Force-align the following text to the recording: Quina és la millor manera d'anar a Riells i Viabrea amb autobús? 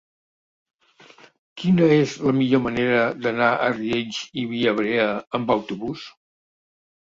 Quina 1.63 1.89
és 1.97 2.15
la 2.27 2.33
millor 2.37 2.63
manera 2.69 3.03
d'anar 3.27 3.51
a 3.51 3.69
Riells 3.77 4.23
i 4.45 4.47
Viabrea 4.55 5.07
amb 5.41 5.55
autobús? 5.59 6.09